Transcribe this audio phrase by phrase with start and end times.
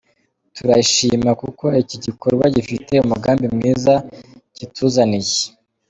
[0.55, 3.93] Turayishima kuko iki gikorwa gifite umugambi mwiza
[4.55, 5.43] kituzaniye.